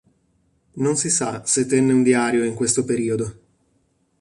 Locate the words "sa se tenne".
1.11-1.93